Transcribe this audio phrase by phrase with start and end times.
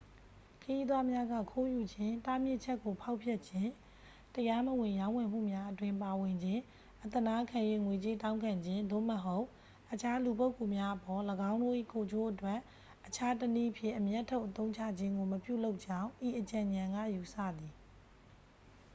[0.61, 3.69] ခရီးသွားများက ခိုးယူခြင်း တားမြစ်ချက်ကို ဖောက်ဖျက်ခြင်း
[4.35, 5.39] တရားမဝင်ရောင်းဝယ်မှု
[5.71, 6.61] အတွင်း ပါဝင်ခြင်း
[7.03, 9.45] အသနားခံ၍ ငွေကြေးတောင်းခံခြင်း သို့မဟုတ်
[9.91, 12.59] အခြားလူပုဂ္ဂိုလ်များအပေါ် ၎င်းတို့၏ ကိုယ်ကျိုးအတွက်
[13.05, 17.73] အခြားတစ်နည်းဖြင့် အမြတ်ထုတ်အသုံးချခြင်းကို မပြုလုပ်ကြောင်း ဤအကြံဉာဏ်က ယူဆသည်